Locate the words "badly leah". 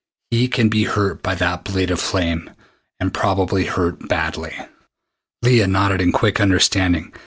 4.09-5.67